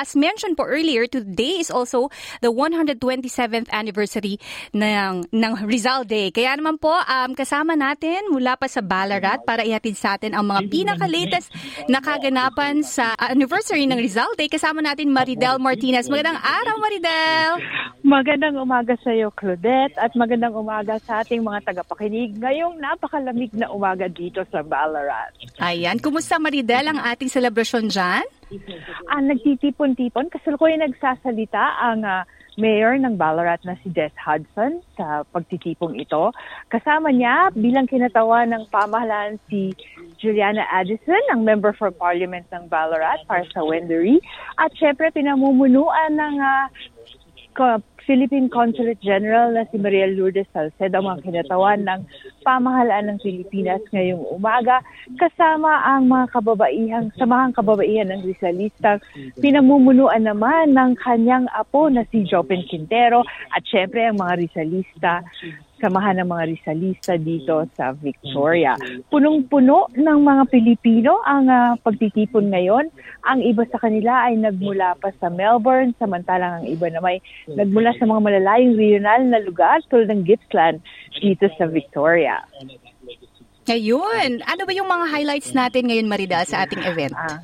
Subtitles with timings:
[0.00, 2.08] As mentioned po earlier, today is also
[2.40, 4.40] the 127th anniversary
[4.72, 6.32] ng, ng Rizal Day.
[6.32, 10.48] Kaya naman po, um, kasama natin mula pa sa Ballarat para ihatid sa atin ang
[10.48, 11.52] mga pinaka-latest
[11.92, 14.48] na kaganapan sa anniversary ng Rizal Day.
[14.48, 16.08] Kasama natin Maridel Martinez.
[16.08, 17.60] Magandang araw, Maridel!
[18.00, 23.68] Magandang umaga sa iyo, Claudette, at magandang umaga sa ating mga tagapakinig ngayong napakalamig na
[23.68, 25.36] umaga dito sa Ballarat.
[25.60, 28.24] Ayan, kumusta Maridel ang ating selebrasyon dyan?
[29.06, 30.30] Ah, nagtitipon-tipon.
[30.30, 32.26] Kasalukuyan nagsasalita ang uh,
[32.58, 36.34] mayor ng Ballarat na si Des Hudson sa pagtitipong ito.
[36.68, 39.70] Kasama niya bilang kinatawa ng pamahalaan si
[40.18, 44.18] Juliana Addison, ang member for parliament ng Ballarat para sa Wendory.
[44.58, 47.78] At syempre pinamumunuan ng uh,
[48.10, 52.00] Philippine Consulate General na si Maria Lourdes Salcedo ang kinatawan ng
[52.42, 54.80] pamahalaan ng Pilipinas ngayong umaga
[55.16, 58.98] kasama ang mga kababaihang, samahang kababaihan ng Rizalista.
[59.38, 65.24] Pinamumunuan naman ng kanyang apo na si Jopin Quintero at syempre ang mga Rizalista
[65.80, 68.76] samahan ng mga Rizalista dito sa Victoria.
[69.08, 72.92] Punong-puno ng mga Pilipino ang uh, pagtitipon ngayon.
[73.26, 78.04] Ang iba sa kanila ay nagmula pa sa Melbourne, samantalang ang iba naman nagmula sa
[78.04, 80.84] mga malalayong regional na lugar tulad ng Gippsland
[81.18, 82.44] dito sa Victoria.
[83.70, 84.42] Ayun.
[84.42, 87.14] Ano ba yung mga highlights natin ngayon, Marida, sa ating event?
[87.14, 87.38] Ah,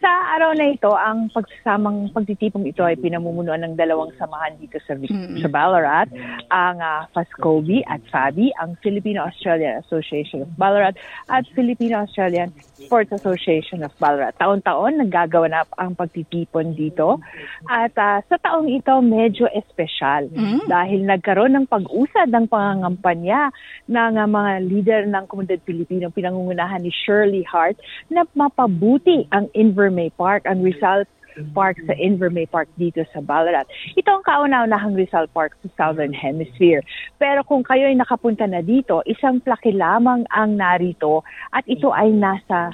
[0.00, 4.96] sa araw na ito, ang pagsasamang pagtitipong ito ay pinamumunuan ng dalawang samahan dito sa,
[4.96, 5.44] mm-hmm.
[5.44, 6.08] sa Ballarat,
[6.48, 10.96] ang uh, FASCOBI at FABI, ang Filipino-Australian Association of Ballarat
[11.28, 12.48] at Filipino-Australian
[12.80, 14.40] Sports Association of Ballarat.
[14.40, 17.20] Taon-taon naggagawanap ang pagtitipon dito
[17.68, 20.64] at uh, sa taong ito medyo espesyal mm-hmm.
[20.64, 23.52] dahil nagkaroon ng pag-usad ng pangangampanya
[23.84, 27.76] ng uh, mga leader ng komunidad Pilipino pinangungunahan ni Shirley Hart
[28.08, 31.02] na mapabuti ang environment Invermay Park, ang Rizal
[31.50, 33.66] Park sa Invermay Park dito sa Ballarat.
[33.98, 36.86] Ito ang kauna-unahang Rizal Park sa Southern Hemisphere.
[37.18, 42.14] Pero kung kayo ay nakapunta na dito, isang plaki lamang ang narito at ito ay
[42.14, 42.70] nasa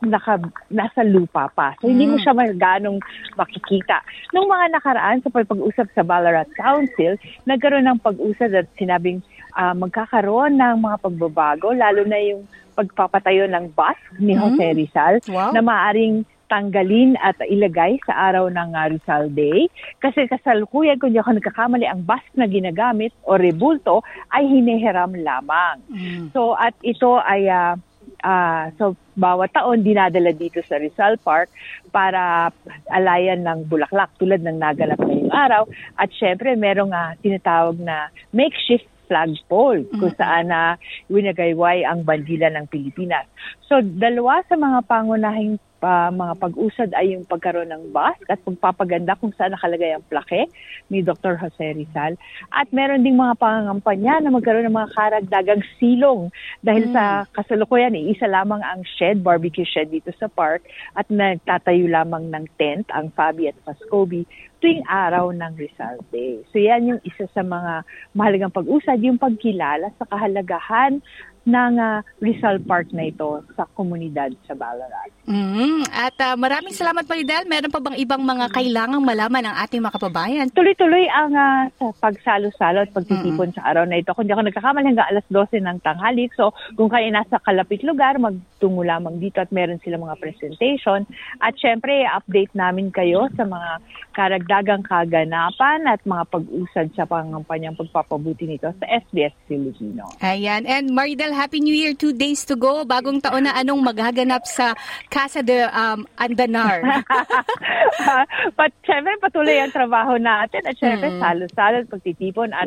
[0.00, 0.40] naka,
[0.72, 1.76] nasa lupa pa.
[1.84, 2.24] So, hindi mo hmm.
[2.24, 3.04] siya ganong
[3.36, 4.00] makikita.
[4.32, 9.20] Nung mga nakaraan sa pag-usap sa Ballarat Council, nagkaroon ng pag-usap at sinabing
[9.60, 12.48] uh, magkakaroon ng mga pagbabago, lalo na yung
[12.80, 14.78] pagpapatayo ng bus ni Jose hmm.
[14.78, 15.52] Rizal wow.
[15.52, 19.68] na maaring tanggalin at ilagay sa araw ng uh, Rizal Day.
[20.00, 25.78] Kasi kasalukuyan, kung di ako nagkakamali, ang bus na ginagamit o rebulto ay hinihiram lamang.
[25.92, 26.32] Mm.
[26.32, 27.76] So, at ito ay, uh,
[28.24, 31.50] uh, so bawat taon dinadala dito sa Rizal Park
[31.90, 32.54] para
[32.90, 35.62] alayan ng bulaklak tulad ng naganap ngayong araw.
[35.98, 42.52] At syempre, merong uh, tinatawag na makeshift flagpole kung saan na uh, winagayway ang bandila
[42.52, 43.24] ng Pilipinas.
[43.64, 49.14] So, dalawa sa mga pangunahing uh, mga pag-usad ay yung pagkaroon ng bus at pagpapaganda
[49.18, 50.50] kung saan nakalagay ang plake
[50.90, 51.38] ni Dr.
[51.38, 52.18] Jose Rizal.
[52.50, 56.32] At meron ding mga pangangampanya na magkaroon ng mga karagdagang silong
[56.64, 56.92] dahil mm.
[56.94, 60.64] sa kasalukuyan, eh, isa lamang ang shed, barbecue shed dito sa park
[60.98, 64.26] at nagtatayo lamang ng tent ang Fabi at Pascobi
[64.58, 66.42] tuwing araw ng Rizal Day.
[66.50, 70.98] So yan yung isa sa mga mahalagang pag-usad, yung pagkilala sa kahalagahan
[71.48, 75.10] ng uh, Rizal Park na ito sa komunidad sa Ballarat.
[75.28, 75.88] Mm-hmm.
[75.92, 77.44] At uh, maraming salamat Maridel.
[77.48, 80.46] Meron pa bang ibang mga kailangang malaman ng ating mga kababayan?
[80.52, 83.60] Tuloy-tuloy ang uh, pagsalo-salo at pagtitipon mm-hmm.
[83.60, 84.12] sa araw na ito.
[84.12, 86.28] Kung di ako nagkakamali hanggang alas 12 ng tanghali.
[86.36, 91.04] So kung kayo nasa kalapit lugar, magtungo lamang dito at meron sila mga presentation.
[91.44, 93.84] At syempre, update namin kayo sa mga
[94.18, 100.10] karagdagang kaganapan at mga pag-usad sa pangampanyang pagpapabuti nito sa SBS Filipino.
[100.18, 100.66] Ayan.
[100.66, 101.94] And Maridel, Happy New Year.
[101.94, 102.82] Two days to go.
[102.82, 104.74] Bagong taon na anong maghaganap sa
[105.06, 106.82] Casa de um, Andanar.
[108.58, 111.22] But syempre patuloy ang trabaho natin at syempre mm.
[111.22, 112.66] salo-salo pagtitipon at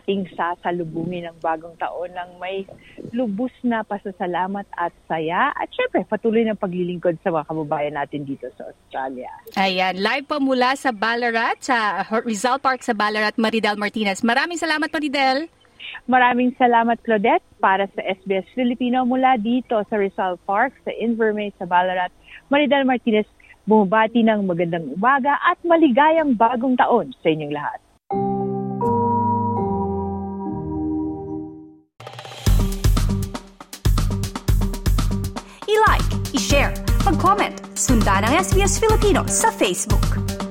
[0.00, 2.68] ating sasalubungin ng bagong taon ng may
[3.16, 8.48] lubos na pasasalamat at saya at syempre patuloy ng paglilingkod sa mga kababayan natin dito
[8.60, 9.32] sa Australia.
[9.56, 14.20] Ayan, live pa mula sa Ballarat, sa Rizal Park sa Ballarat, Maridel Martinez.
[14.20, 15.61] Maraming salamat Maridel.
[16.10, 21.64] Maraming salamat Claudette para sa SBS Filipino mula dito sa Rizal Park sa Invermay sa
[21.64, 22.10] Ballarat.
[22.50, 23.28] Maridel Martinez
[23.66, 27.78] bumabati ng magandang umaga at maligayang bagong taon sa inyong lahat.
[35.70, 36.74] I-like, i-share,
[37.06, 40.41] mag-comment, sundan ang SBS Filipino sa Facebook.